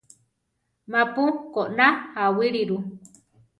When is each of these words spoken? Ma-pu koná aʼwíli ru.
Ma-pu 0.91 1.23
koná 1.53 1.85
aʼwíli 2.23 2.61
ru. 2.69 2.77